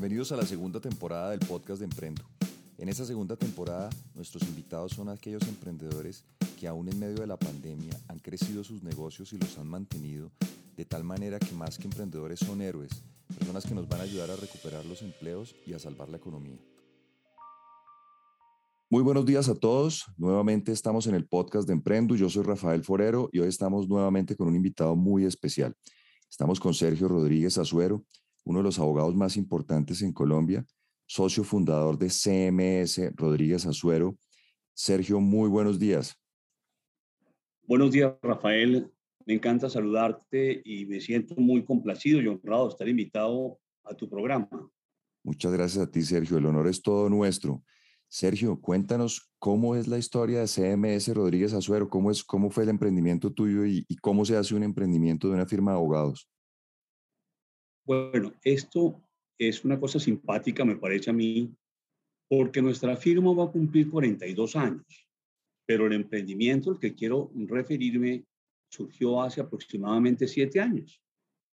[0.00, 2.22] Bienvenidos a la segunda temporada del podcast de Emprendo.
[2.78, 6.24] En esta segunda temporada, nuestros invitados son aquellos emprendedores
[6.58, 10.30] que aún en medio de la pandemia han crecido sus negocios y los han mantenido
[10.74, 12.90] de tal manera que más que emprendedores son héroes,
[13.38, 16.58] personas que nos van a ayudar a recuperar los empleos y a salvar la economía.
[18.88, 20.06] Muy buenos días a todos.
[20.16, 22.16] Nuevamente estamos en el podcast de Emprendo.
[22.16, 25.76] Yo soy Rafael Forero y hoy estamos nuevamente con un invitado muy especial.
[26.30, 28.02] Estamos con Sergio Rodríguez Azuero,
[28.44, 30.64] uno de los abogados más importantes en Colombia,
[31.06, 34.16] socio fundador de CMS Rodríguez Azuero.
[34.74, 36.16] Sergio, muy buenos días.
[37.66, 38.90] Buenos días, Rafael.
[39.26, 44.08] Me encanta saludarte y me siento muy complacido y honrado de estar invitado a tu
[44.08, 44.48] programa.
[45.22, 46.38] Muchas gracias a ti, Sergio.
[46.38, 47.62] El honor es todo nuestro.
[48.08, 52.70] Sergio, cuéntanos cómo es la historia de CMS Rodríguez Azuero, cómo, es, cómo fue el
[52.70, 56.28] emprendimiento tuyo y cómo se hace un emprendimiento de una firma de abogados.
[57.90, 59.02] Bueno, esto
[59.36, 61.52] es una cosa simpática, me parece a mí,
[62.28, 65.08] porque nuestra firma va a cumplir 42 años,
[65.66, 68.24] pero el emprendimiento al que quiero referirme
[68.70, 71.02] surgió hace aproximadamente siete años,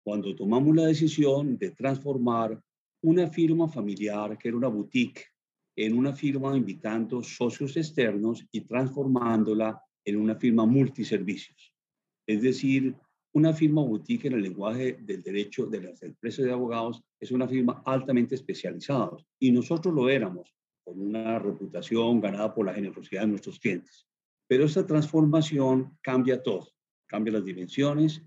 [0.04, 2.62] cuando tomamos la decisión de transformar
[3.02, 5.24] una firma familiar, que era una boutique,
[5.74, 11.72] en una firma invitando socios externos y transformándola en una firma multiservicios.
[12.28, 12.94] Es decir,
[13.36, 17.46] una firma boutique en el lenguaje del derecho de las empresas de abogados es una
[17.46, 23.26] firma altamente especializada y nosotros lo éramos con una reputación ganada por la generosidad de
[23.26, 24.06] nuestros clientes.
[24.48, 26.66] Pero esta transformación cambia todo,
[27.04, 28.22] cambia las dimensiones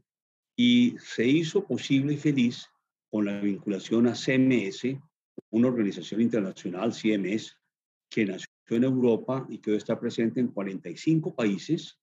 [0.56, 2.68] y se hizo posible y feliz
[3.10, 4.96] con la vinculación a CMS,
[5.50, 7.58] una organización internacional, CMS,
[8.12, 11.98] que nació en Europa y que hoy está presente en 45 países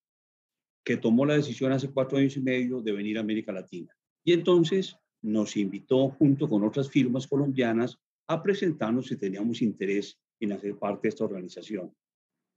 [0.86, 3.92] que tomó la decisión hace cuatro años y medio de venir a América Latina.
[4.24, 10.52] Y entonces nos invitó junto con otras firmas colombias a presentarnos si teníamos interés en
[10.52, 11.92] hacer parte de esta organización.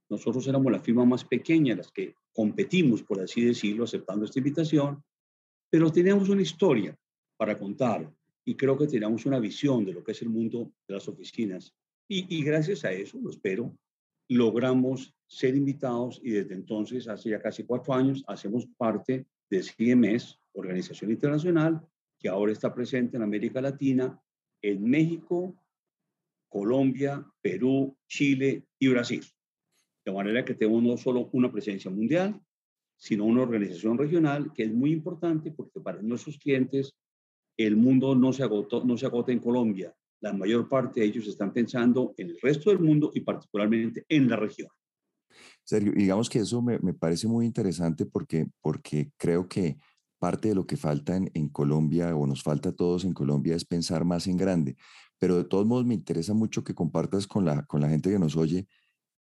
[0.08, 5.02] Nosotros éramos la firma más pequeña, las que competimos, por así decirlo, aceptando esta invitación,
[5.68, 6.96] pero teníamos una historia
[7.36, 8.08] para contar
[8.44, 11.74] y creo que teníamos una visión de lo que es el mundo de las oficinas.
[12.06, 13.76] Y, y gracias a eso, lo espero,
[14.36, 20.38] logramos ser invitados y desde entonces, hace ya casi cuatro años, hacemos parte de CMS,
[20.52, 21.84] Organización Internacional,
[22.18, 24.20] que ahora está presente en América Latina,
[24.62, 25.56] en México,
[26.48, 29.24] Colombia, Perú, Chile y Brasil.
[30.04, 32.40] De manera que tenemos no solo una presencia mundial,
[32.96, 36.94] sino una organización regional que es muy importante porque para nuestros clientes
[37.56, 41.26] el mundo no se, agotó, no se agota en Colombia, la mayor parte de ellos
[41.26, 44.68] están pensando en el resto del mundo y particularmente en la región.
[45.64, 49.76] Sergio, digamos que eso me, me parece muy interesante porque, porque creo que
[50.18, 53.56] parte de lo que falta en, en, Colombia o nos falta a todos en Colombia
[53.56, 54.76] es pensar más en grande.
[55.18, 58.18] Pero de todos modos me interesa mucho que compartas con la, con la gente que
[58.18, 58.66] nos oye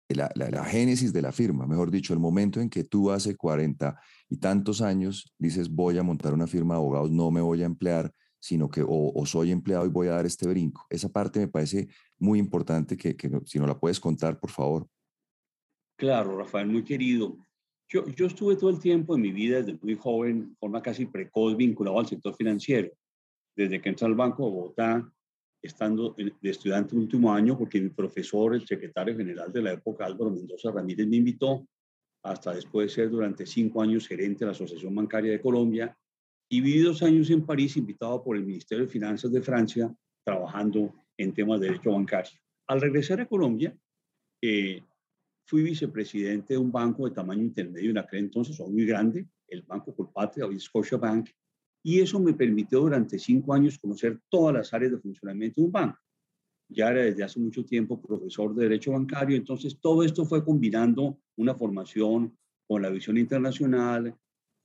[0.08, 3.36] la, la, la, génesis de la firma, mejor dicho, el momento en que tú hace
[3.36, 7.62] 40 y tantos años dices voy a montar una firma de abogados, no me voy
[7.62, 10.86] a emplear, sino que o, soy empleado y voy a dar este brinco.
[10.90, 11.88] Esa parte me parece
[12.18, 14.86] muy importante que, que si no la puedes contar, por favor.
[15.96, 17.36] Claro, Rafael, muy querido.
[17.88, 21.56] Yo, yo estuve todo el tiempo en mi vida, desde muy joven, forma casi precoz,
[21.56, 22.90] vinculado al sector financiero.
[23.56, 25.12] Desde que entré al Banco de Bogotá,
[25.60, 30.30] estando de estudiante último año, porque mi profesor, el secretario general de la época, Álvaro
[30.30, 31.66] Mendoza Ramírez, me invitó,
[32.22, 35.96] hasta después de ser durante cinco años gerente de la Asociación Bancaria de Colombia,
[36.48, 39.94] y viví dos años en París, invitado por el Ministerio de Finanzas de Francia,
[40.24, 42.38] trabajando en temas de derecho bancario.
[42.68, 43.76] Al regresar a Colombia,
[44.42, 44.82] eh,
[45.46, 49.62] fui vicepresidente de un banco de tamaño intermedio en aquel entonces, o muy grande, el
[49.62, 51.30] Banco Colpatria o Scotia Bank,
[51.82, 55.72] y eso me permitió durante cinco años conocer todas las áreas de funcionamiento de un
[55.72, 55.98] banco.
[56.70, 61.18] Ya era desde hace mucho tiempo profesor de Derecho Bancario, entonces todo esto fue combinando
[61.36, 62.36] una formación
[62.66, 64.14] con la visión internacional,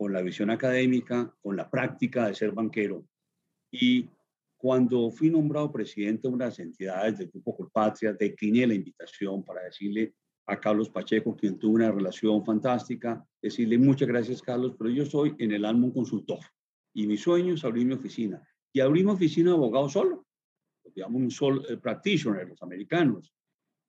[0.03, 3.07] con la visión académica, con la práctica de ser banquero.
[3.71, 4.09] Y
[4.57, 10.13] cuando fui nombrado presidente de unas entidades del Grupo Colpatria, decliné la invitación para decirle
[10.45, 15.35] a Carlos Pacheco, quien tuvo una relación fantástica, decirle muchas gracias, Carlos, pero yo soy
[15.39, 16.39] en el alma un consultor
[16.93, 18.45] y mi sueño es abrir mi oficina.
[18.73, 20.25] Y abrí mi oficina de abogado solo,
[20.93, 23.33] digamos un solo eh, practitioner, los americanos.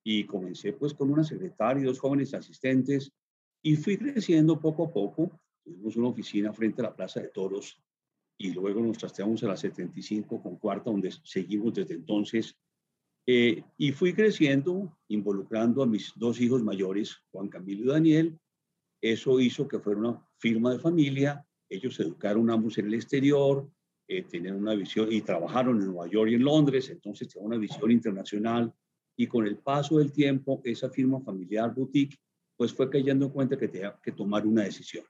[0.01, 3.11] Y comencé pues con una secretaria y dos jóvenes asistentes
[3.61, 7.81] y fui creciendo poco a poco Tuvimos una oficina frente a la Plaza de Toros
[8.37, 12.55] y luego nos trasteamos a la 75 con cuarta, donde seguimos desde entonces.
[13.25, 18.39] Eh, y fui creciendo, involucrando a mis dos hijos mayores, Juan Camilo y Daniel.
[19.01, 21.43] Eso hizo que fuera una firma de familia.
[21.67, 23.67] Ellos se educaron ambos en el exterior.
[24.07, 27.57] eh, tenían una visión y trabajaron en Nueva York y en Londres, entonces tenían una
[27.57, 28.71] visión internacional
[29.17, 32.19] y con el paso del tiempo esa firma familiar boutique
[32.55, 35.03] pues fue cayendo en cuenta que tenía que tomar una decisión.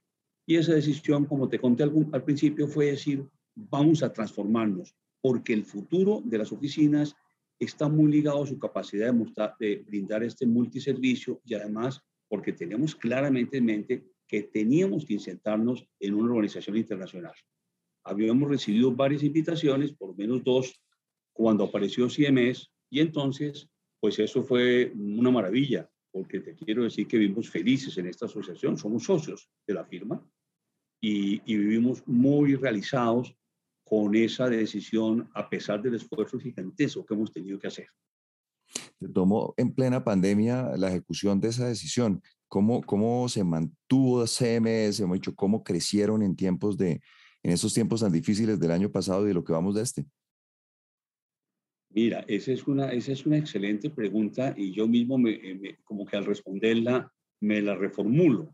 [0.46, 5.66] Y esa decisión, como te conté al principio, fue decir, vamos a transformarnos, porque el
[5.66, 7.16] futuro de las oficinas
[7.60, 9.14] está muy ligado a su capacidad
[9.60, 15.88] de, brindar este multiservicio y además porque tenemos claramente en mente que teníamos que insertarnos
[16.00, 17.34] en una organización internacional.
[18.04, 20.80] Habíamos recibido varias invitaciones, por menos dos,
[21.34, 23.70] cuando apareció CMS, y entonces,
[24.00, 28.78] pues eso fue una maravilla, porque te quiero decir que vivimos felices en esta asociación,
[28.78, 30.26] somos socios de la firma
[31.02, 33.36] y, y vivimos muy realizados
[33.84, 37.88] con esa decisión a pesar del esfuerzo gigantesco que hemos tenido que hacer.
[38.98, 42.22] Se tomó en plena pandemia la ejecución de esa decisión.
[42.48, 45.02] ¿Cómo, cómo se mantuvo CMS?
[45.02, 47.02] Hemos dicho, ¿cómo crecieron en tiempos de,
[47.44, 50.06] en esos tiempos tan difíciles del año pasado y de lo que vamos de este?
[51.96, 55.40] Mira, esa es una, esa es una excelente pregunta y yo mismo me,
[55.86, 57.10] como que al responderla
[57.40, 58.54] me la reformulo.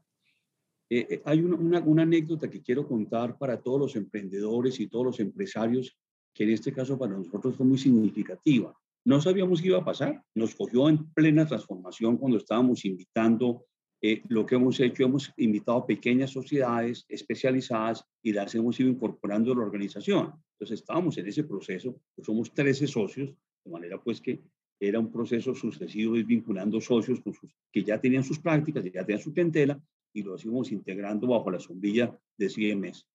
[0.87, 5.05] Eh, eh, hay una, una, anécdota que quiero contar para todos los emprendedores y todos
[5.05, 5.97] los empresarios,
[6.35, 8.77] que en este caso para nosotros fue muy significativa.
[9.05, 10.23] No sabíamos qué iba a pasar.
[10.35, 13.65] Nos cogió en plena transformación cuando estábamos invitando
[14.01, 15.03] eh, lo que hemos hecho.
[15.03, 20.33] Hemos invitado pequeñas sociedades especializadas y las hemos ido incorporando a la organización.
[20.53, 21.95] Entonces estábamos en ese proceso.
[22.15, 23.33] Pues somos 13 socios,
[23.63, 24.41] de manera pues que
[24.79, 29.21] era un proceso sucesivo vinculando socios con sus, que ya tenían sus prácticas, ya tenían
[29.21, 29.79] su clientela
[30.11, 33.07] y lo seguimos integrando bajo la sombrilla de CMS.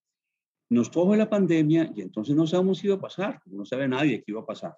[0.70, 4.22] Nos tocó la pandemia y entonces no sabemos qué iba a pasar, no sabe nadie
[4.22, 4.76] qué iba a pasar.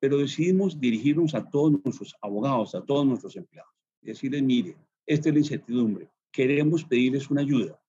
[0.00, 3.72] Pero decidimos dirigirnos a todos nuestros abogados, a todos nuestros empleados,
[4.02, 4.76] y decirles, mire,
[5.06, 7.80] esta es la incertidumbre, queremos pedirles una ayuda,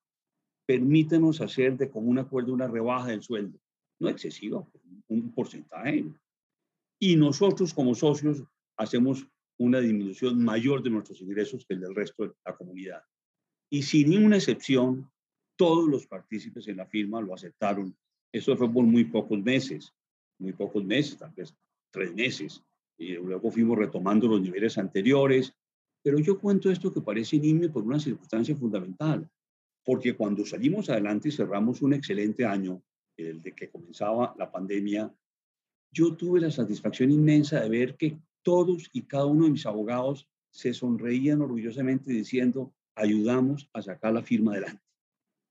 [0.66, 3.60] permítanos hacer de común acuerdo una rebaja del sueldo,
[4.00, 4.66] no excesiva,
[5.08, 6.06] un porcentaje.
[7.00, 8.44] Y nosotros como socios
[8.78, 9.28] hacemos
[9.58, 13.02] una disminución mayor de nuestros ingresos que el del resto de la comunidad.
[13.70, 15.10] Y sin ninguna excepción,
[15.58, 17.96] todos los partícipes en la firma lo aceptaron.
[18.32, 19.94] Eso fue por muy pocos meses,
[20.40, 21.56] muy pocos meses, tal vez
[21.92, 22.64] tres meses.
[22.98, 25.54] Y luego fuimos retomando los niveles anteriores.
[26.08, 29.30] Pero yo cuento esto que parece nimio por una circunstancia fundamental.
[29.84, 32.82] Porque cuando salimos adelante y cerramos un excelente año,
[33.18, 35.14] el de que comenzaba la pandemia,
[35.92, 40.30] yo tuve la satisfacción inmensa de ver que todos y cada uno de mis abogados
[40.50, 44.86] se sonreían orgullosamente diciendo, ayudamos a sacar la firma adelante.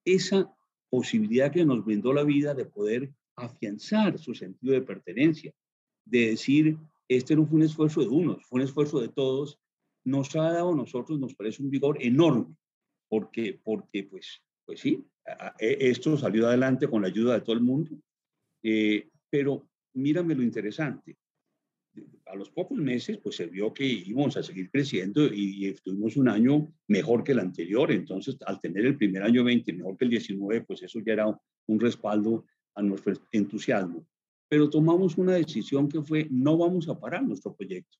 [0.06, 0.50] Esa
[0.88, 5.52] posibilidad que nos brindó la vida de poder afianzar su sentido de pertenencia,
[6.06, 9.60] de decir, este no fue un esfuerzo de unos, fue un esfuerzo de todos,
[10.06, 12.54] nos ha dado a nosotros, nos parece un vigor enorme,
[13.08, 15.04] porque, porque pues, pues sí,
[15.58, 17.90] e, esto salió adelante con la ayuda de todo el mundo,
[18.62, 21.16] eh, pero mírame lo interesante,
[22.26, 26.28] a los pocos meses, pues se vio que íbamos a seguir creciendo y, tuvimos un
[26.28, 27.90] año mejor que el anterior.
[27.90, 31.40] Entonces, al tener el primer año 20 mejor que el 19, pues eso ya era
[31.66, 32.44] un respaldo
[32.74, 34.06] a nuestro entusiasmo.
[34.48, 37.98] Pero tomamos una decisión que fue, no vamos a parar nuestro proyecto.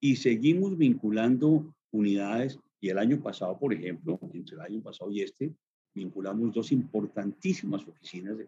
[0.00, 2.58] Y seguimos vinculando unidades.
[2.80, 5.52] Y el año pasado, por ejemplo, entre el año pasado y este,
[5.94, 8.38] vinculamos dos importantísimas oficinas,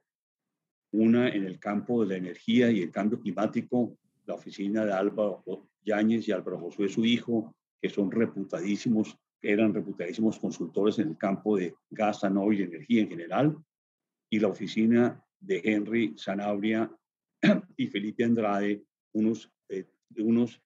[0.93, 5.43] una en el campo de la energía y el cambio climático la oficina de Álvaro
[5.85, 11.57] Yáñez y Álvaro Josué, su hijo, que son reputadísimos, eran reputadísimos consultores en el campo
[11.57, 13.57] de gas, y energía en general,
[14.31, 16.91] y la oficina de Henry Sanabria
[17.77, 20.63] y Felipe Andrade, unos, eh, unos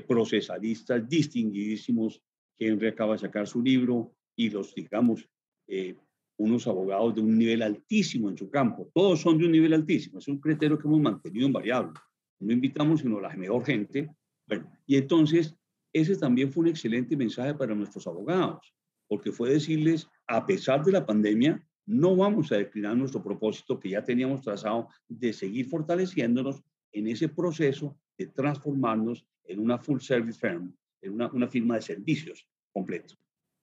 [0.00, 2.22] procesalistas distinguidísimos.
[2.58, 5.28] Henry acaba de sacar su libro y los, digamos,
[5.66, 5.94] eh,
[6.38, 8.90] unos abogados de un nivel altísimo en su campo.
[8.94, 10.18] Todos son de un nivel altísimo.
[10.18, 11.92] Es un criterio que hemos mantenido invariable
[12.40, 14.10] no invitamos sino la mejor gente.
[14.46, 15.54] Bueno, y entonces
[15.92, 18.74] ese también fue un excelente mensaje para nuestros abogados,
[19.08, 23.90] porque fue decirles, a pesar de la pandemia, no vamos a declinar nuestro propósito que
[23.90, 26.62] ya teníamos trazado de seguir fortaleciéndonos
[26.92, 31.82] en ese proceso de transformarnos en una full service firm, en una, una firma de
[31.82, 33.14] servicios completo.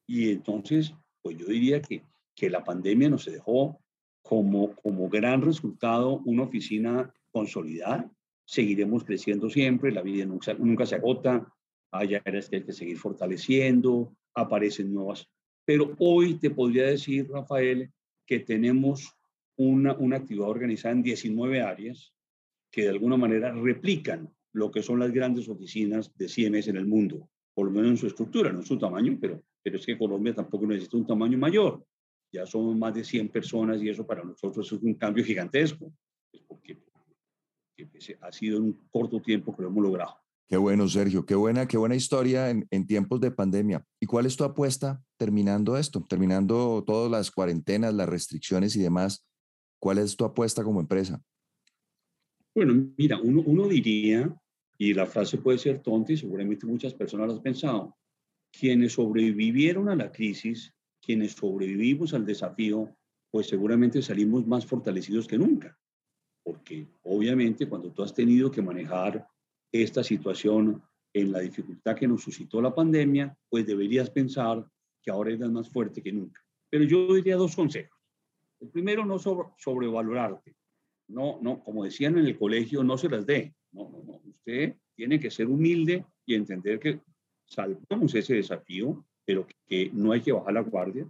[0.07, 2.03] Y entonces, pues yo diría que,
[2.35, 3.79] que la pandemia nos dejó
[4.21, 8.09] como, como gran resultado una oficina consolidada,
[8.45, 11.53] seguiremos creciendo siempre, la vida nunca, nunca se agota,
[11.91, 15.27] hay áreas que hay que seguir fortaleciendo, aparecen nuevas.
[15.65, 17.91] Pero hoy te podría decir, Rafael,
[18.25, 19.15] que tenemos
[19.57, 22.13] una, una actividad organizada en 19 áreas
[22.71, 26.85] que de alguna manera replican lo que son las grandes oficinas de CMS en el
[26.85, 29.97] mundo, por lo menos en su estructura, no en su tamaño, pero, pero es que
[29.97, 31.83] Colombia tampoco necesita un tamaño mayor.
[32.31, 35.91] Ya somos más de 100 personas y eso para nosotros es un cambio gigantesco.
[38.21, 40.15] ha sido en un corto tiempo que lo hemos logrado.
[40.47, 43.85] Qué bueno, Sergio, qué buena, qué buena historia en, en, tiempos de pandemia.
[43.99, 49.25] ¿Y cuál es tu apuesta terminando esto, terminando todas las cuarentenas, las restricciones y demás?
[49.79, 51.21] ¿Cuál es tu apuesta como empresa?
[52.55, 54.31] Bueno, mira, uno, uno diría,
[54.83, 57.97] y la frase puede ser tonta y seguramente muchas personas lo han pensado,
[58.51, 62.93] quienes sobrevivieron a la crisis, quienes sobrevivimos al desafío,
[63.31, 65.79] pues seguramente salimos más fortalecidos que nunca.
[66.43, 69.25] Porque obviamente cuando tú has tenido que manejar
[69.71, 74.67] esta situación en la dificultad que nos suscitó la pandemia, pues deberías pensar
[75.01, 76.41] que ahora eres más fuerte que nunca.
[76.69, 77.97] Pero yo diría dos consejos.
[78.59, 80.57] El primero, no sobrevalorarte.
[81.07, 83.55] No, no, como decían en el colegio, no se las dé.
[83.73, 84.21] No, no, no.
[84.25, 87.01] Usted tiene que ser humilde y entender que
[87.45, 91.07] salvamos ese desafío, pero que no hay que bajar la guardia.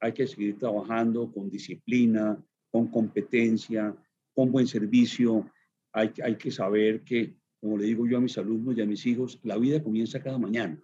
[0.00, 2.40] Hay que seguir trabajando con disciplina,
[2.70, 3.96] con competencia,
[4.34, 5.50] con buen servicio.
[5.92, 9.06] Hay, hay que saber que como le digo yo a mis alumnos y a mis
[9.06, 10.82] hijos, la vida comienza cada mañana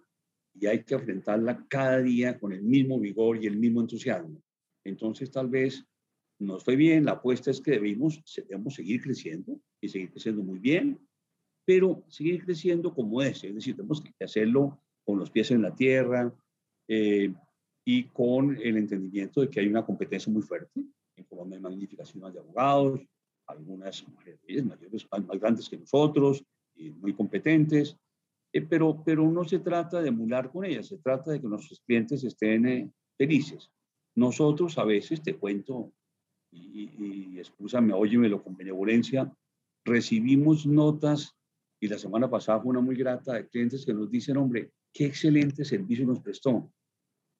[0.53, 4.41] y hay que enfrentarla cada día con el mismo vigor y el mismo entusiasmo.
[4.85, 5.85] Entonces, tal vez
[6.39, 10.59] nos fue bien, la apuesta es que debemos, debemos seguir creciendo y seguir creciendo muy
[10.59, 10.97] bien,
[11.69, 15.75] pero seguir creciendo como es, es decir, tenemos que hacerlo con los pies en la
[15.75, 16.33] tierra
[16.87, 17.31] eh,
[17.85, 20.83] y con el entendimiento de que hay una competencia muy fuerte.
[21.15, 23.01] En Colombia hay magníficas firmas de abogados,
[23.45, 26.43] algunas mayores, mayores, más grandes que nosotros,
[26.75, 27.95] muy competentes,
[28.51, 31.81] eh, pero, pero no se trata de emular con ellas, se trata de que nuestros
[31.81, 33.69] clientes estén eh, felices.
[34.15, 35.93] Nosotros a veces, te cuento,
[36.51, 39.31] y, y, y excúsame, óyemelo con benevolencia,
[39.85, 41.35] recibimos notas,
[41.79, 45.05] y la semana pasada fue una muy grata, de clientes que nos dicen, hombre, qué
[45.05, 46.71] excelente servicio nos prestó.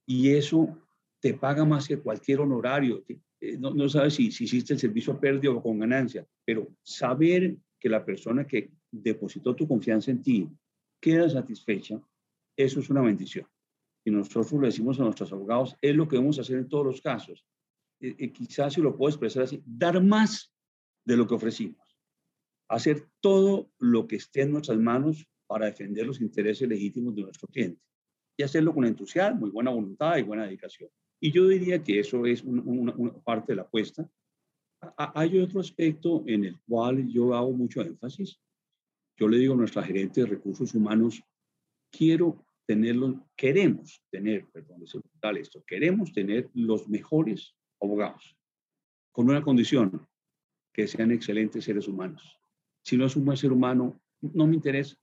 [0.06, 0.78] Y eso
[1.20, 3.04] te paga más que cualquier honorario.
[3.42, 7.90] Eh, no, sabes si, si hiciste el servicio a o con ganancia, pero saber que
[7.90, 10.50] la persona que depositó tu confianza en ti
[11.02, 12.02] queda satisfecha,
[12.56, 13.48] eso es una bendición.
[14.06, 17.02] Y nosotros le decimos a nuestros abogados, es lo que debemos hacer en todos los
[17.02, 17.46] casos.
[18.00, 20.54] Eh, eh, quizás si lo puedo expresar así, dar más
[21.06, 21.89] de lo que ofrecimos.
[22.70, 27.48] Hacer todo lo que esté en nuestras manos para defender los intereses legítimos de nuestro
[27.48, 27.82] cliente.
[28.38, 30.90] Y hacerlo con entusiasmo y buena voluntad y buena dedicación.
[31.20, 34.10] Y yo diría que eso es una, parte de la apuesta.
[34.96, 38.40] Hay otro aspecto en el cual yo hago mucho énfasis
[39.20, 41.22] yo le digo a nuestra gerente de recursos humanos,
[41.92, 44.96] quiero tenerlos, queremos tener, perdón, es
[45.42, 48.38] esto, queremos tener los mejores abogados,
[49.12, 50.08] con una condición,
[50.72, 52.39] que sean excelentes seres humanos.
[52.90, 54.98] Si no es un buen ser humano, no me interesa.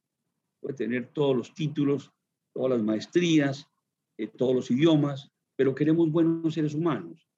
[0.61, 2.11] Puede tener todos los títulos,
[2.52, 3.64] todas las maestrías,
[4.19, 7.28] eh, todos los idiomas, pero queremos buenos seres humanos.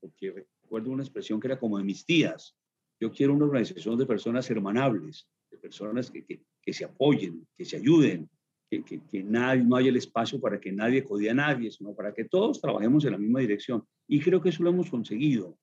[0.00, 2.56] Porque recuerdo una expresión que era como de mis tías.
[2.98, 5.28] Yo quiero una organización de personas hermanables,
[5.62, 8.28] personas que, que, se apoyen, que se ayuden,
[8.68, 12.12] que, que, nadie, no haya el espacio para que nadie codie a nadie, sino para
[12.12, 13.84] que todos trabajemos en la misma dirección.
[14.08, 15.56] Y creo que eso lo hemos conseguido.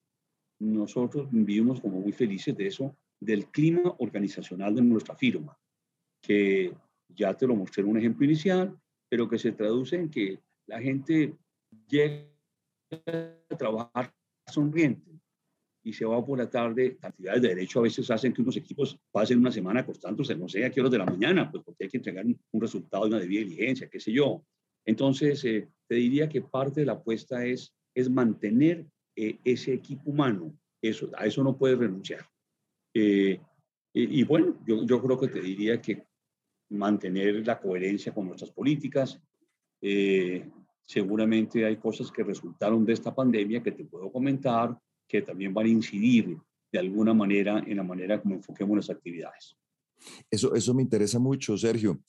[0.57, 5.57] Nosotros vivimos como muy felices de eso, del clima organizacional de nuestra firma,
[6.21, 6.73] que
[7.07, 8.77] ya te lo mostré en un ejemplo inicial,
[9.09, 11.35] pero que se traduce en que la gente
[11.87, 12.27] llega
[12.91, 14.13] a trabajar
[14.47, 15.21] sonriente,
[15.83, 18.99] y se va por la tarde, cantidades de derecho a veces hacen que unos equipos
[19.11, 21.89] pasen una semana acostándose, no sé a qué horas de la mañana, pues porque hay
[21.89, 24.43] que entregar un resultado de una debida diligencia, qué sé yo.
[24.85, 28.85] Entonces, eh, te diría que parte de la apuesta es, es mantener
[29.15, 32.30] eh, ese equipo humano, eso, a eso no puedes renunciar.
[32.93, 33.39] Eh,
[33.93, 36.05] y, y, bueno, yo, yo creo que te diría que
[36.69, 39.21] mantener la coherencia con nuestras políticas.
[40.85, 45.65] seguramente hay cosas que resultaron de esta pandemia que te puedo comentar, que también van
[45.65, 46.37] a incidir
[46.71, 49.57] de alguna manera en la manera como enfoquemos las actividades.
[50.29, 52.01] Eso, eso me interesa mucho, Sergio.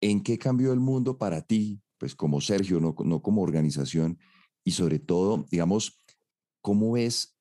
[0.00, 4.18] ¿En qué cambió el mundo para ti, pues como Sergio, no, no como organización?
[4.64, 5.98] Y sobre todo, digamos,
[6.60, 7.37] ¿cómo ves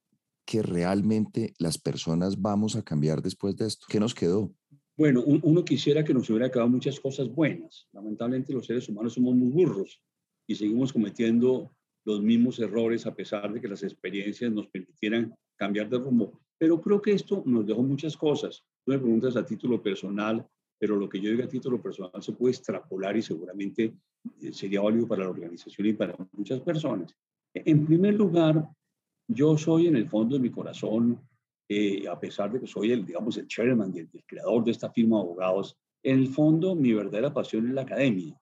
[0.48, 3.86] que realmente las personas vamos a cambiar después de esto?
[3.90, 4.54] ¿Qué nos quedó?
[4.96, 7.88] Bueno, uno quisiera que nos hubiera quedado muchas cosas buenas.
[7.92, 10.02] Lamentablemente los seres humanos somos muy burros
[10.48, 11.70] y seguimos cometiendo
[12.06, 16.40] los mismos errores a pesar de que las experiencias nos permitieran cambiar de rumbo.
[16.58, 18.64] Pero creo que esto nos dejó muchas cosas.
[18.86, 20.48] Tú me preguntas a título personal,
[20.80, 23.94] pero lo que yo diga a título personal se puede extrapolar y seguramente
[24.42, 27.14] eh, sería válido para la organización y para muchas personas.
[27.54, 28.66] En primer lugar,
[29.28, 31.20] yo soy en el fondo de mi corazón,
[31.70, 34.90] eh, a pesar de que soy el, digamos, el chairman el, el creador de esta
[34.92, 38.40] firma de abogados, en el fondo mi verdadera pasión es la academia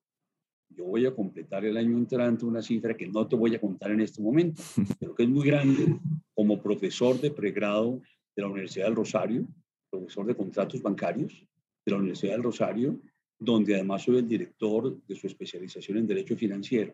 [0.69, 3.91] yo voy a completar el año entrante una cifra que no te voy a contar
[3.91, 4.61] en este momento,
[4.99, 5.99] pero que es muy grande
[6.33, 8.01] como profesor de pregrado
[8.35, 9.47] de la Universidad del Rosario.
[9.89, 11.33] profesor de contratos bancarios
[11.85, 12.99] de la Universidad del Rosario,
[13.39, 16.93] donde además soy el director de su especialización en Derecho Financiero.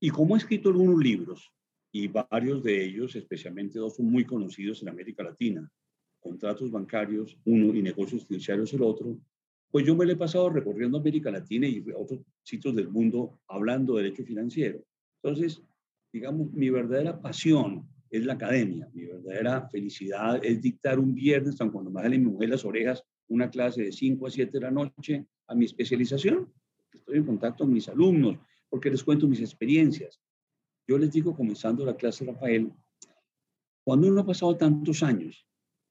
[0.00, 1.52] Y como he escrito algunos libros,
[1.94, 5.70] y varios de ellos, especialmente dos, son muy conocidos en América Latina,
[6.18, 9.16] contratos bancarios, uno, y negocios financieros el otro,
[9.70, 13.94] pues yo me lo he pasado recorriendo América Latina y otros sitios del mundo hablando
[13.94, 14.84] de derecho financiero.
[15.22, 15.62] Entonces,
[16.12, 21.92] digamos, mi verdadera pasión es la academia, mi verdadera felicidad es dictar un viernes, cuando
[21.92, 25.54] me salen mi las orejas, una clase de 5 a 7 de la noche a
[25.54, 26.52] mi especialización.
[26.92, 28.36] Estoy en contacto con mis alumnos
[28.68, 30.20] porque les cuento mis experiencias.
[30.86, 32.72] Yo les digo, comenzando la clase, Rafael,
[33.84, 35.46] cuando uno ha pasado tantos años,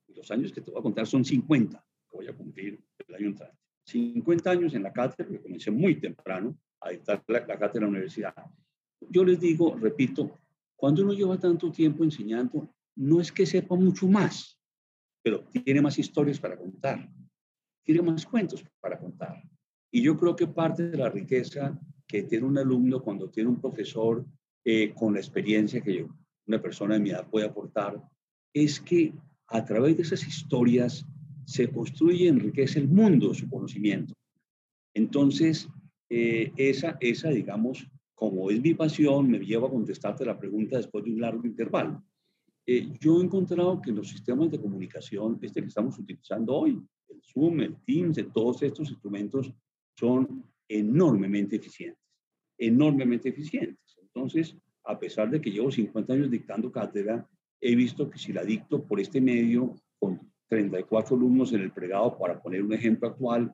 [0.07, 3.27] los años que te voy a contar son 50, que voy a cumplir el año
[3.27, 7.85] entrante, 50 años en la cátedra, que comencé muy temprano a dictar la, la cátedra
[7.85, 8.35] en la universidad.
[9.09, 10.39] Yo les digo, repito,
[10.75, 14.59] cuando uno lleva tanto tiempo enseñando, no es que sepa mucho más,
[15.21, 17.09] pero tiene más historias para contar,
[17.83, 19.41] tiene más cuentos para contar.
[19.91, 23.59] Y yo creo que parte de la riqueza que tiene un alumno cuando tiene un
[23.59, 24.25] profesor
[24.65, 26.07] eh, con la experiencia que yo,
[26.47, 28.01] una persona de mi edad puede aportar,
[28.53, 29.13] es que
[29.47, 31.05] a través de esas historias
[31.45, 34.13] se construye y enriquece el mundo su conocimiento.
[34.93, 35.67] Entonces,
[36.09, 41.03] eh, esa, esa, digamos, como es mi pasión, me lleva a contestarte la pregunta después
[41.03, 42.03] de un largo intervalo.
[42.65, 47.21] Eh, yo he encontrado que los sistemas de comunicación, este que estamos utilizando hoy, el
[47.21, 49.51] Zoom, el Teams, todos estos instrumentos
[49.97, 52.01] son enormemente eficientes,
[52.57, 53.82] enormemente eficientes.
[54.13, 57.27] Entonces, a pesar de que llevo 50 años dictando cátedra,
[57.59, 62.17] he visto que si la dicto por este medio, con 34 alumnos en el pregado,
[62.17, 63.53] para poner un ejemplo actual,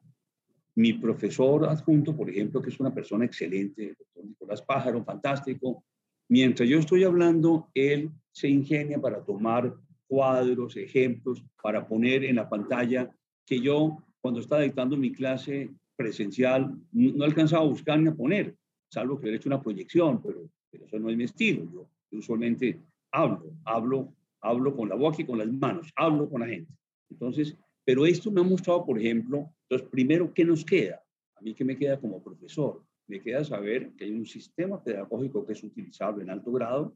[0.75, 5.83] mi profesor adjunto, por ejemplo, que es una persona excelente, el doctor Nicolás Pájaro, fantástico,
[6.27, 9.75] mientras yo estoy hablando, él se ingenia para tomar
[10.07, 13.09] cuadros, ejemplos, para poner en la pantalla
[13.45, 18.55] que yo, cuando estaba dictando mi clase presencial, no alcanzaba a buscar ni a poner,
[18.89, 21.63] salvo que le he hecho una proyección, pero, pero eso no es mi estilo.
[21.71, 22.79] Yo, yo usualmente
[23.11, 26.71] hablo, hablo, hablo con la boca y con las manos, hablo con la gente.
[27.09, 31.03] Entonces, pero esto me ha mostrado, por ejemplo, entonces, primero, ¿qué nos queda?
[31.35, 32.83] A mí, ¿qué me queda como profesor?
[33.07, 36.95] Me queda saber que hay un sistema pedagógico que es utilizable en alto grado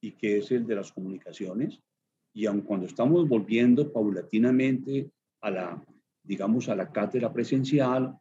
[0.00, 1.80] y que es el de las comunicaciones.
[2.32, 5.84] Y aun cuando estamos volviendo paulatinamente a la,
[6.22, 8.16] digamos, a la cátedra presencial,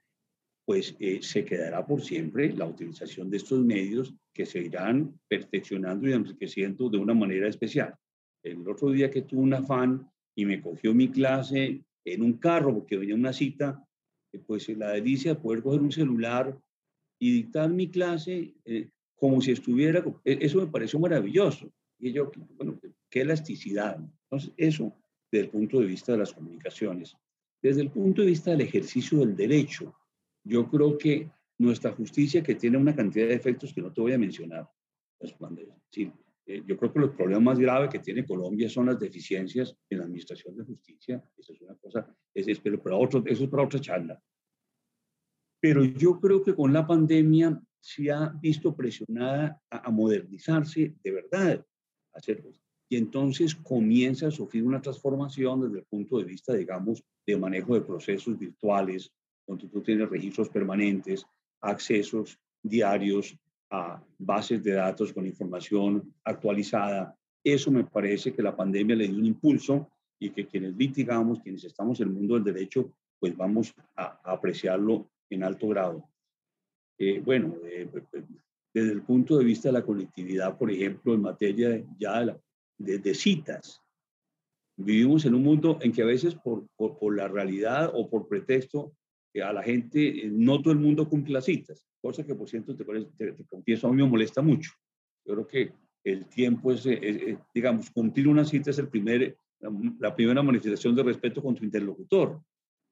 [0.67, 6.09] pues eh, se quedará por siempre la utilización de estos medios que se irán perfeccionando
[6.09, 7.95] y enriqueciendo de una manera especial.
[8.43, 12.73] El otro día que tuve un afán y me cogió mi clase en un carro
[12.73, 13.81] porque venía una cita,
[14.33, 16.59] eh, pues la delicia de poder coger un celular
[17.17, 21.71] y dictar mi clase eh, como si estuviera, e, eso me pareció maravilloso.
[21.97, 22.77] Y yo, bueno,
[23.09, 24.03] qué elasticidad.
[24.23, 24.93] Entonces, eso
[25.31, 27.15] desde el punto de vista de las comunicaciones.
[27.61, 29.95] Desde el punto de vista del ejercicio del derecho,
[30.47, 31.29] yo creo que
[31.59, 34.69] nuestra justicia, que tiene una cantidad de efectos que no te voy a mencionar,
[35.17, 35.35] pues,
[35.89, 36.11] sí,
[36.45, 39.97] eh, yo creo que los problemas más graves que tiene Colombia son las deficiencias en
[39.97, 41.23] la administración de justicia.
[41.37, 44.21] Eso es una cosa, es, pero para otro, eso es para otra charla.
[45.59, 51.65] Pero yo creo que con la pandemia se ha visto presionada a, modernizarse de verdad,
[52.13, 52.19] a
[52.89, 57.73] y entonces comienza a sufrir una transformación desde el punto de vista, digamos, de manejo
[57.73, 59.11] de procesos virtuales,
[59.47, 61.25] donde tú tienes registros permanentes,
[61.61, 63.37] accesos diarios
[63.69, 67.17] a bases de datos con información actualizada.
[67.43, 71.63] Eso me parece que la pandemia le dio un impulso y que quienes litigamos, quienes
[71.63, 76.09] estamos en el mundo del derecho, pues vamos a, apreciarlo en alto grado.
[76.97, 77.87] Eh, bueno, eh,
[78.73, 82.25] desde el punto de vista de la colectividad, por ejemplo, en materia ya
[82.77, 83.81] de, de, citas,
[84.75, 88.27] vivimos en un mundo en que a veces por, por, por la realidad o por
[88.27, 88.93] pretexto
[89.41, 92.75] a la gente, eh, no todo el mundo cumple las citas, cosa que por cierto,
[92.75, 92.85] te,
[93.17, 94.71] te, confieso, a mí me molesta mucho.
[95.25, 95.71] Yo creo que
[96.03, 96.87] el tiempo es,
[97.53, 99.37] digamos, cumplir una cita es el primer,
[99.99, 102.39] la primera manifestación de respeto con tu interlocutor.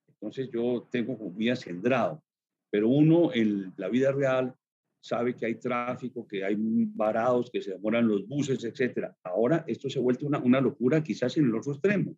[0.10, 2.21] Entonces yo tengo muy acendrado,
[2.69, 4.53] pero uno en la vida real
[5.01, 9.15] sabe que hay tráfico, que hay varados, que se demoran los buses, etcétera.
[9.23, 12.17] Ahora esto se ha vuelto una, una locura quizás en el otro extremo.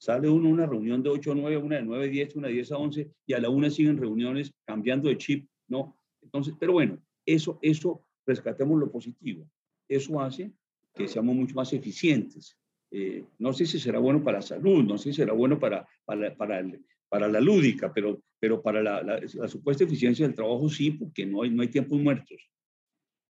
[0.00, 2.48] Sale uno a una reunión de 8 a 9, una de 9 a 10, una
[2.48, 5.94] de 10 a 11, y a la una siguen reuniones cambiando de chip, ¿no?
[6.22, 9.46] Entonces, pero bueno, eso, eso, rescatemos lo positivo.
[9.86, 10.52] Eso hace
[10.94, 12.56] que seamos mucho más eficientes.
[12.90, 15.86] Eh, no sé si será bueno para la salud, no sé si será bueno para,
[16.06, 16.64] para, para,
[17.10, 21.42] para la lúdica, pero, pero para la, la, supuesta eficiencia del trabajo sí, porque no
[21.42, 22.50] hay, no hay tiempos muertos.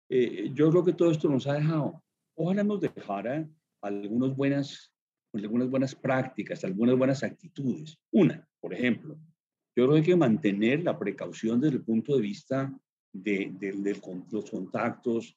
[0.09, 2.03] Eh, yo creo que todo esto nos ha dejado,
[2.35, 3.49] ojalá nos dejara
[3.83, 4.93] algunas buenas
[5.37, 7.99] con algunas buenas prácticas, algunas buenas actitudes.
[8.11, 9.18] Una, por ejemplo,
[9.77, 12.72] yo creo que hay que mantener la precaución desde el punto de vista
[13.12, 13.75] de,
[14.33, 15.37] los contactos.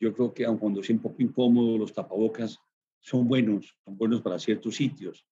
[0.00, 2.58] Yo creo que aun cuando sea un poco incómodo, los tapabocas
[3.00, 5.24] son buenos, son buenos para ciertos sitios.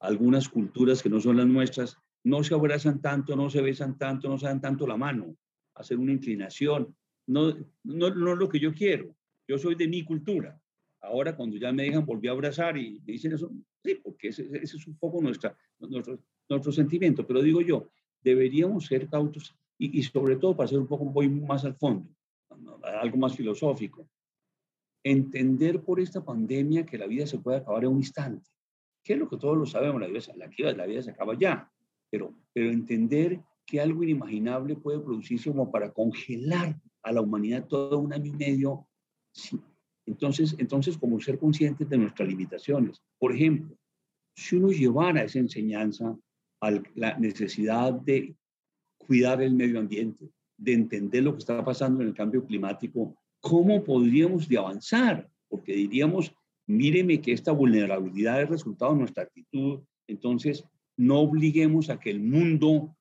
[0.00, 4.28] Algunas culturas que no son las nuestras no se abrazan tanto, no se besan tanto,
[4.28, 5.36] no se dan tanto la mano,
[5.74, 6.96] hacer una inclinación.
[7.26, 7.52] No,
[7.82, 9.16] no, no es lo que yo quiero.
[9.48, 10.60] Yo soy de mi cultura.
[11.06, 13.50] Ahora cuando ya me dejan, volví a abrazar y me dicen eso,
[13.82, 17.26] sí, porque ese, ese es un poco nuestra, nuestro, nuestro sentimiento.
[17.26, 17.88] Pero digo yo,
[18.22, 22.08] deberíamos ser cautos y, sobre todo para ser un poco voy más al fondo,
[22.82, 24.08] algo más filosófico.
[25.04, 28.50] Entender por esta pandemia que la vida se puede acabar en un instante.
[29.04, 30.00] ¿Qué es lo que todos lo sabemos?
[30.00, 31.70] La vida, la la vida se acaba ya.
[32.10, 37.98] Pero, pero entender que algo inimaginable puede producirse como para congelar a la humanidad todo
[37.98, 38.88] un año y medio.
[40.06, 43.02] Entonces, entonces, como ser conscientes de nuestras limitaciones.
[43.18, 43.76] Por ejemplo,
[44.36, 46.16] si uno llevara esa enseñanza
[46.60, 48.34] a la necesidad de
[48.98, 53.82] cuidar el medio ambiente, de entender lo que está pasando en el cambio climático, ¿cómo
[53.84, 55.28] podríamos de avanzar?
[55.48, 56.32] Porque diríamos,
[56.66, 60.64] míreme que esta vulnerabilidad es resultado de nuestra actitud, entonces
[60.96, 62.96] no obliguemos a que el mundo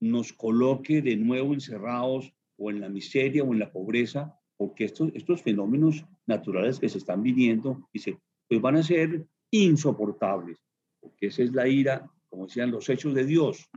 [0.00, 5.10] nos coloque de nuevo encerrados o en la miseria o en la pobreza, porque estos,
[5.14, 10.58] estos fenómenos naturales que se están viviendo y se, pues van a ser insoportables,
[11.00, 13.70] porque esa es la ira, como decían los hechos de Dios,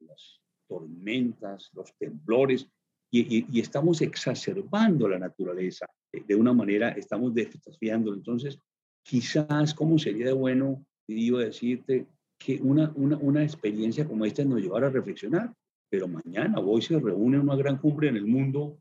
[0.00, 2.68] las tormentas, los temblores,
[3.10, 8.12] y, estamos exacerbando la naturaleza de una manera, estamos desafiando.
[8.12, 8.60] Entonces,
[9.02, 12.06] quizás, ¿cómo sería de bueno, digo, decirte
[12.38, 15.54] que una, una, una experiencia como esta nos llevara a reflexionar?
[15.88, 18.78] Pero mañana hoy se reúne una gran cumbre en el mundo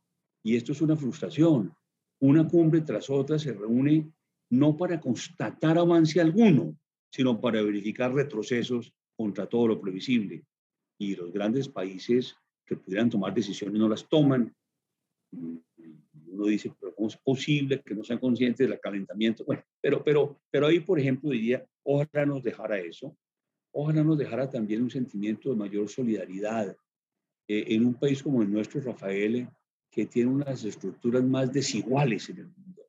[0.48, 1.76] y esto es una frustración.
[2.22, 4.10] Una cumbre tras otra se reúne
[4.50, 6.74] no para constatar avance alguno,
[7.12, 10.46] sino para verificar retrocesos contra todo lo previsible.
[10.98, 12.34] Y los grandes países
[12.66, 14.56] que pudieran tomar decisiones no las toman.
[15.34, 19.44] Uno dice, pero ¿cómo es posible que no sean conscientes del calentamiento?
[19.44, 23.18] Bueno, pero, pero, pero ahí, por ejemplo, diría, ojalá nos dejara eso,
[23.74, 26.74] ojalá nos dejara también un sentimiento de mayor solidaridad.
[27.50, 29.50] Eh, en un país como el nuestro, Rafael,
[29.92, 32.84] que tiene unas estructuras más desiguales en el mundo,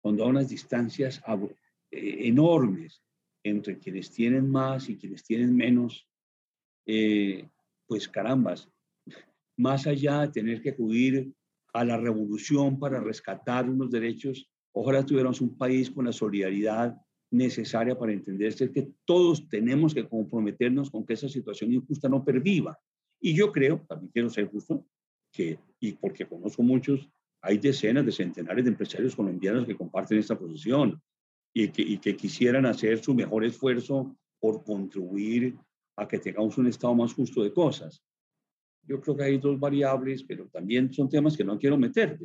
[0.00, 1.22] cuando hay unas distancias
[1.90, 3.02] eh, enormes
[3.44, 6.08] entre quienes tienen más y quienes tienen menos,
[6.86, 7.48] eh,
[7.86, 8.68] pues carambas,
[9.56, 11.32] más allá de tener que acudir
[11.72, 17.98] a la revolución para rescatar unos derechos, ojalá tuviéramos un país con la solidaridad necesaria
[17.98, 22.78] para entenderse que todos tenemos que comprometernos con que esa situación injusta no perviva.
[23.20, 24.84] Y yo creo, también quiero ser justo,
[25.32, 27.08] que, y porque conozco muchos,
[27.40, 31.00] hay decenas de centenares de empresarios colombianos que comparten esta posición
[31.52, 35.56] y que, y que quisieran hacer su mejor esfuerzo por contribuir
[35.96, 38.02] a que tengamos un estado más justo de cosas.
[38.84, 42.18] Yo creo que hay dos variables, pero también son temas que no quiero meter.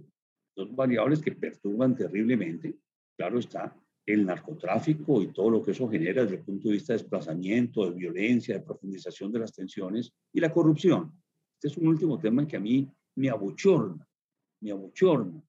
[0.55, 2.75] Dos variables que perturban terriblemente.
[3.15, 6.93] Claro está, el narcotráfico y todo lo que eso genera desde el punto de vista
[6.93, 11.11] de desplazamiento, de violencia, de profundización de las tensiones y la corrupción.
[11.55, 14.07] Este es un último tema que a mí me abochorna,
[14.61, 15.43] me abochorna.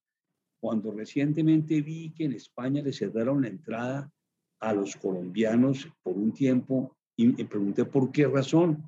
[0.59, 4.11] Cuando recientemente vi que en España le cerraron la entrada
[4.59, 8.83] a los colombianos por un tiempo y me pregunté por qué razón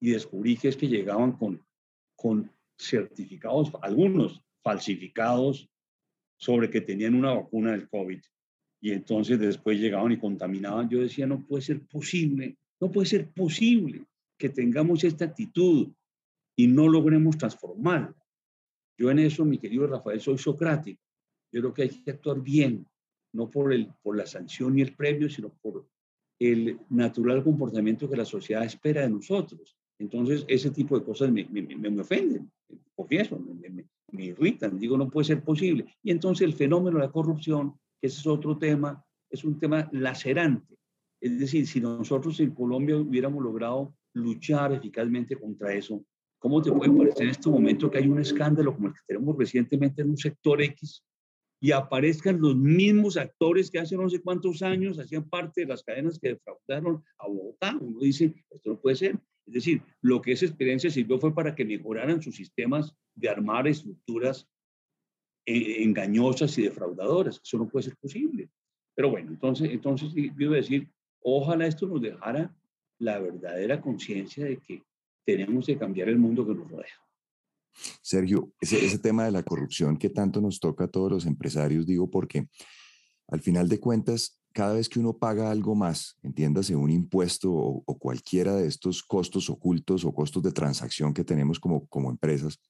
[0.00, 1.62] y descubrí que es que llegaban con,
[2.16, 5.68] con certificados, algunos falsificados
[6.36, 8.20] sobre que tenían una vacuna del COVID
[8.80, 10.88] y entonces después llegaban y contaminaban.
[10.88, 14.04] Yo decía, no puede ser posible, no puede ser posible
[14.38, 15.92] que tengamos esta actitud
[16.56, 18.14] y no logremos transformarla.
[18.96, 21.02] Yo en eso, mi querido Rafael, soy socrático.
[21.52, 22.86] Yo creo que hay que actuar bien,
[23.32, 25.86] no por, el, por la sanción y el premio, sino por
[26.38, 29.76] el natural comportamiento que la sociedad espera de nosotros.
[29.98, 32.50] Entonces, ese tipo de cosas me, me, me ofenden,
[32.94, 34.78] confieso, me, me, irritan.
[34.78, 35.86] Digo, no puede ser posible.
[36.02, 39.88] Y entonces el fenómeno de la corrupción, que ese es otro tema, es un tema
[39.92, 40.76] lacerante.
[41.20, 46.04] Es decir, si nosotros en Colombia hubiéramos logrado luchar eficazmente contra eso,
[46.44, 49.34] ¿cómo te puede parecer en este momento que hay un escándalo como el que tenemos
[49.38, 51.02] recientemente en un sector X
[51.58, 55.82] y aparezcan los mismos actores que hace no sé cuántos años hacían parte de las
[55.82, 57.74] cadenas que defraudaron a Bogotá.
[57.80, 59.18] Uno dice, esto no puede ser.
[59.46, 63.66] Es decir, lo que esa experiencia sirvió fue para que mejoraran sus sistemas de armar
[63.66, 64.46] estructuras
[65.46, 67.40] eh, engañosas y defraudadoras.
[67.42, 68.50] Eso no puede ser posible.
[68.94, 70.90] Pero bueno, entonces, entonces quiero decir,
[71.22, 72.54] ojalá esto nos dejara
[72.98, 74.82] la verdadera conciencia de que
[75.24, 76.86] tenemos que cambiar el mundo que nos rodea.
[78.02, 82.08] Sergio, ese, tema de la corrupción que tanto nos toca a todos los empresarios, digo,
[82.08, 82.48] porque
[83.28, 87.98] al final de cuentas, cada vez que uno paga algo más, entiéndase un impuesto o,
[87.98, 92.60] cualquiera de estos costos ocultos o costos de transacción que tenemos como, como empresas,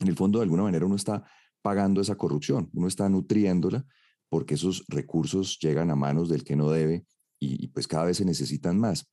[0.00, 1.24] en el fondo de alguna manera uno está
[1.60, 3.84] pagando esa corrupción, uno está nutriéndola
[4.28, 7.06] porque esos recursos llegan a manos del que no debe
[7.40, 9.08] y, pues cada vez se necesitan más.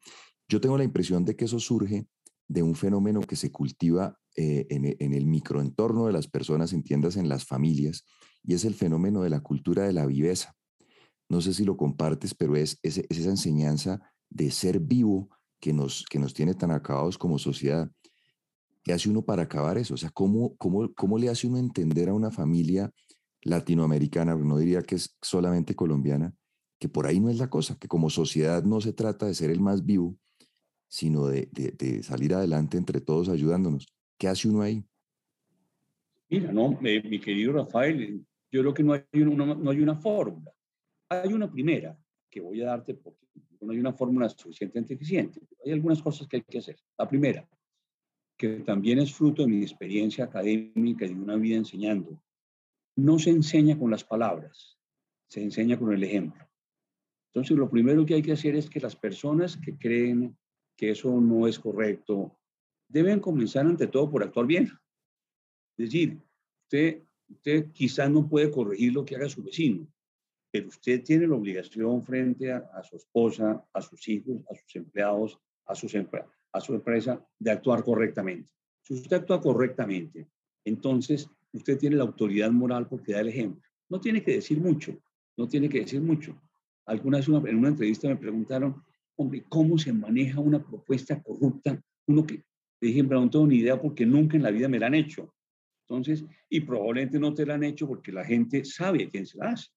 [0.48, 2.08] Yo tengo la impresión de que eso surge
[2.47, 7.17] de un fenómeno que se cultiva eh, en, en, el microentorno de las personas, entiendas,
[7.17, 8.05] en las familias,
[8.43, 10.55] y es el fenómeno de la cultura de la viveza.
[11.29, 15.29] No sé si lo compartes, pero es, es, es esa enseñanza de ser vivo
[15.60, 17.89] que nos, que nos tiene tan acabados como sociedad.
[18.84, 19.95] ¿Qué hace uno para acabar eso?
[19.95, 22.91] O sea, ¿cómo, cómo, cómo le hace uno entender a una familia
[23.45, 26.36] latinoamericana, no diría que es solamente colombiana,
[26.79, 29.51] que por ahí no es la cosa, que como sociedad no se trata de ser
[29.51, 30.17] el más vivo,
[30.88, 33.88] sino de, de, salir adelante entre todos ayudándonos.
[34.17, 34.84] ¿Qué hace uno ahí?
[36.30, 40.52] Mira, no, mi querido Rafael, yo creo que no hay, una, no hay una fórmula.
[41.10, 41.98] Hay una primera
[42.30, 43.26] que voy a darte porque
[43.62, 45.41] no hay una fórmula suficientemente eficiente.
[45.63, 46.78] Hay algunas cosas que hay que hacer.
[46.98, 47.48] La primera,
[48.38, 52.21] que también es fruto de mi experiencia académica y de una vida enseñando,
[52.95, 54.78] no se enseña con las palabras,
[55.28, 56.45] se enseña con el ejemplo.
[57.34, 60.38] Entonces, lo primero que hay que hacer es que las personas que creen
[60.76, 62.36] que eso no es correcto,
[62.88, 64.72] deben comenzar ante todo por actuar bien.
[65.78, 66.20] Es decir,
[66.64, 69.88] usted, usted quizás no puede corregir lo que haga su vecino,
[70.52, 75.40] pero usted tiene la obligación frente a, su esposa, a sus hijos, a sus empleados,
[75.66, 78.52] a, sus a su empresa, de actuar correctamente.
[78.82, 80.28] Si usted actúa correctamente,
[80.64, 83.62] entonces usted tiene la autoridad moral porque da el ejemplo.
[83.90, 84.98] No tiene que decir mucho,
[85.38, 86.40] no tiene que decir mucho.
[86.86, 88.84] Algunas en una entrevista me preguntaron,
[89.17, 91.82] hombre, ¿cómo se maneja una propuesta corrupta?
[92.08, 92.43] Uno que,
[92.82, 95.34] dije, no tengo ni idea porque nunca en la vida me la han hecho.
[95.88, 99.51] Entonces, y probablemente no te la han hecho porque la gente sabe quién se la
[99.51, 99.69] hace.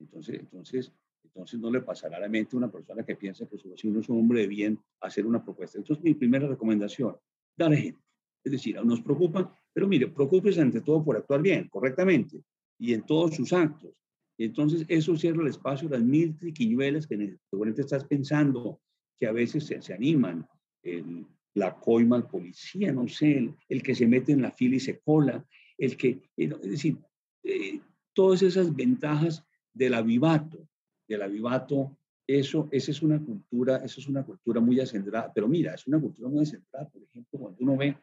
[0.00, 0.92] Entonces, entonces,
[1.24, 4.00] entonces no le pasará a la mente a una persona que piensa que su vecino
[4.00, 5.78] es un hombre de bien hacer una propuesta.
[5.78, 7.16] Entonces, mi primera recomendación,
[7.56, 8.02] dar ejemplo.
[8.44, 12.40] Es decir, nos preocupa, pero mire, preocúpese ante todo por actuar bien, correctamente,
[12.78, 13.92] y en todos sus actos.
[14.38, 18.80] Entonces eso cierra el espacio las mil triquiñuelas que seguramente estás pensando,
[19.18, 20.46] que a veces se, se animan.
[20.82, 21.26] El,
[21.58, 25.00] la coima al policía, no sé, el, que se mete en la fila y se
[25.00, 25.44] cola,
[25.76, 26.96] el que, eh, es decir,
[27.42, 27.80] eh,
[28.12, 30.68] todas esas ventajas del avivato,
[31.06, 31.96] del avivato,
[32.26, 36.00] eso, esa es una cultura, eso es una cultura muy acendrada, pero mira, es una
[36.00, 37.96] cultura muy acendrada, por ejemplo, cuando uno ve,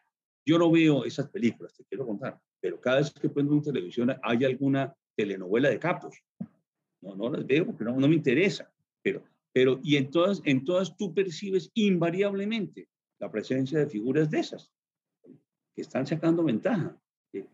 [0.45, 4.15] yo no veo esas películas, te quiero contar, pero cada vez que prendo una televisión
[4.21, 6.15] hay alguna telenovela de capos.
[7.01, 8.71] No, no las veo porque no, no me interesa.
[9.01, 9.23] Pero,
[9.53, 12.87] pero, y en todas, en todas tú percibes invariablemente
[13.19, 14.71] la presencia de figuras de esas,
[15.75, 16.99] que están sacando ventaja.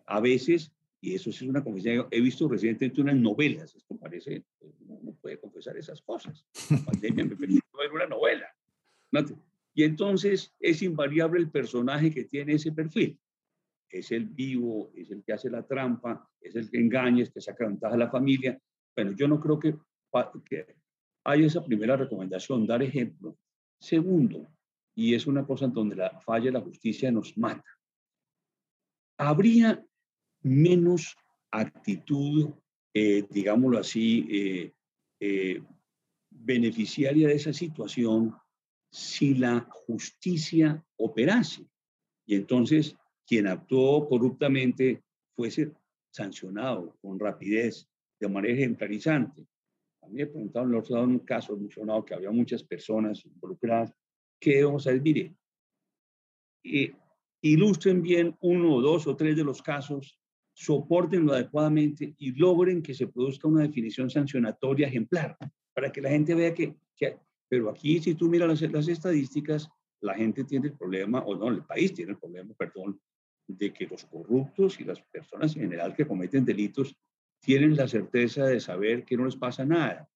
[0.06, 4.43] A veces, y eso es una confesión, he visto recientemente unas novelas, esto parece,
[4.80, 6.45] no puede confesar esas cosas.
[6.69, 8.47] La pandemia me permitió ver una novela.
[9.74, 13.19] Y entonces es invariable el personaje que tiene ese perfil
[13.92, 17.42] es el vivo, es el que hace la trampa, es el que engaña, es que
[17.42, 18.60] saca ventaja a la familia.
[18.96, 19.76] Bueno, yo no creo que,
[20.46, 20.76] que
[21.24, 23.38] hay esa primera recomendación, dar ejemplo.
[23.80, 24.48] Segundo,
[24.96, 27.66] y es una cosa en donde la falla de la justicia nos mata,
[29.18, 29.84] habría
[30.42, 31.16] menos
[31.52, 32.52] actitud,
[32.94, 34.74] eh, digámoslo así, eh,
[35.20, 35.62] eh,
[36.30, 38.36] beneficiaria de esa situación
[38.92, 41.68] si la justicia operase.
[42.26, 42.96] Y entonces
[43.32, 45.02] quien actuó corruptamente
[45.34, 45.72] fuese
[46.13, 47.88] sancionado con rapidez,
[48.20, 49.48] de manera ejemplarizante.
[50.02, 53.94] A mí me preguntaron en un caso mencionado que había muchas personas involucradas.
[54.38, 55.02] ¿Qué debemos hacer?
[55.02, 55.34] Mire,
[57.41, 60.20] ilustren bien uno dos o tres de los casos,
[60.54, 65.38] soportenlo adecuadamente y logren que se produzca una definición sancionatoria ejemplar
[65.74, 67.17] para que la gente vea que, que
[67.48, 69.70] pero aquí si tú miras las, las estadísticas,
[70.02, 73.00] la gente tiene el problema, o no, el país tiene el problema, perdón,
[73.58, 76.96] de que los corruptos y las personas en general que cometen delitos
[77.42, 80.08] tienen la certeza de saber que no les pasa nada,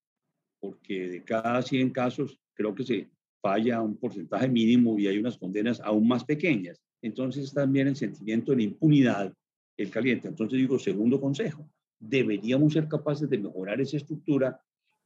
[0.60, 3.10] porque de cada 100 casos creo que se
[3.41, 6.82] falla un porcentaje mínimo y hay unas condenas aún más pequeñas.
[7.02, 9.34] Entonces también el sentimiento de impunidad,
[9.78, 10.28] el caliente.
[10.28, 11.69] Entonces digo, segundo consejo,
[12.00, 14.60] deberíamos ser capaces de mejorar esa estructura,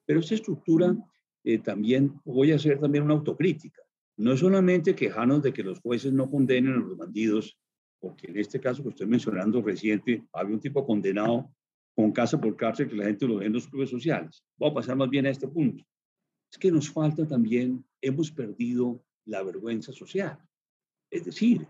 [0.05, 0.95] pero esa estructura
[1.43, 3.81] eh, también voy a hacer también una autocrítica.
[4.17, 7.57] No es solamente quejarnos de que los jueces no condenen a los bandidos
[7.99, 11.49] porque en este caso que estoy mencionando reciente, había un tipo condenado
[11.95, 14.43] con casa por cárcel que la gente lo ve en los clubes sociales.
[14.57, 15.83] Voy a pasar más bien a este punto.
[16.51, 20.39] Es que nos falta también, hemos perdido la vergüenza social.
[21.11, 21.67] Es decir,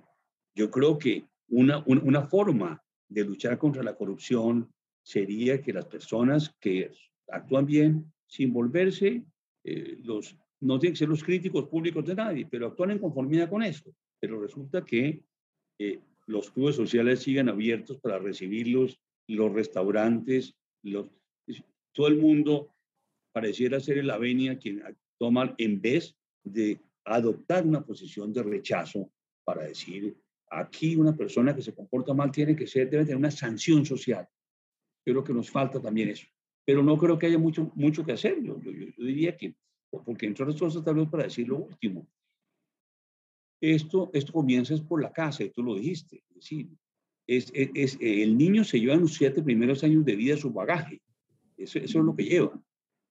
[0.56, 4.72] yo creo que una, una, forma de luchar contra la corrupción
[5.04, 6.92] sería que las personas que
[7.28, 9.24] actúan bien sin volverse
[9.64, 13.50] eh, los, no tienen que ser los críticos públicos de nadie, pero actúan en conformidad
[13.50, 13.94] con eso.
[14.20, 15.24] Pero resulta que
[15.80, 21.08] eh, los clubes sociales siguen abiertos para recibirlos, los restaurantes, los,
[21.92, 22.72] todo el mundo
[23.34, 24.84] pareciera ser el avenia quien
[25.18, 29.12] toma en vez de adoptar una posición de rechazo
[29.44, 30.16] para decir,
[30.52, 34.28] aquí una persona que se comporta mal tiene que ser, debe tener una sanción social.
[35.04, 36.28] creo que nos falta también eso.
[36.64, 38.44] Pero no creo que haya mucho, mucho que hacer.
[38.44, 39.56] Yo, yo, yo diría que,
[39.90, 42.08] porque entre otras cosas, tal vez para decir lo último,
[43.62, 46.24] esto, esto comienza es por la casa, y tú lo dijiste.
[46.30, 46.70] Es decir,
[47.28, 51.02] es, es, el niño se lleva en los siete primeros años de vida su bagaje.
[51.58, 52.62] Eso, eso es lo que lleva.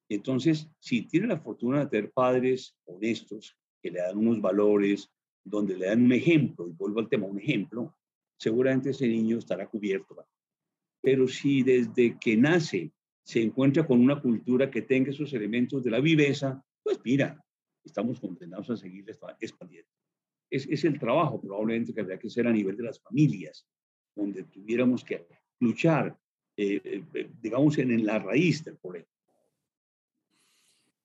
[0.08, 5.10] Entonces, si tiene la fortuna de tener padres honestos, que le dan unos valores,
[5.44, 7.94] donde le dan un ejemplo, y vuelvo al tema, un ejemplo,
[8.36, 10.16] seguramente ese niño estará cubierto.
[11.02, 15.90] Pero si desde que nace se encuentra con una cultura que tenga esos elementos de
[15.90, 17.44] la viveza, pues mira,
[17.84, 19.04] estamos condenados a seguir
[19.40, 19.90] expandiendo.
[20.50, 23.66] Es, es el trabajo probablemente que habría que hacer a nivel de las familias,
[24.14, 25.26] donde tuviéramos que
[25.60, 26.18] luchar,
[26.56, 26.80] eh,
[27.14, 29.08] eh, digamos, en, en la raíz del problema.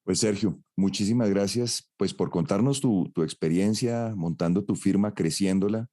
[0.04, 5.88] Pues Sergio, muchísimas gracias pues por contarnos tu, experiencia montando tu firma, creciéndola,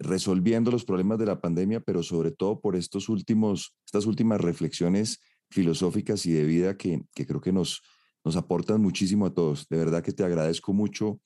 [0.00, 5.20] resolviendo los problemas de la pandemia, pero sobre todo por estos últimos, estas últimas reflexiones
[5.48, 7.82] filosóficas y de vida que, creo que nos,
[8.24, 9.68] nos aportan muchísimo a todos.
[9.68, 11.20] De verdad que te agradezco mucho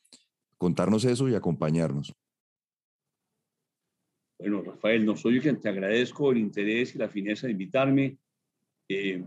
[0.58, 2.12] contarnos eso y acompañarnos.
[4.38, 8.18] Bueno, Rafael, no soy yo quien te agradezco el interés y la fineza de invitarme.
[8.88, 9.24] Eh,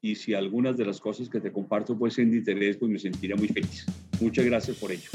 [0.00, 2.98] y si algunas de las cosas que te comparto pueden ser de interés, pues me
[2.98, 3.86] sentiría muy feliz.
[4.20, 5.08] Muchas gracias por ello.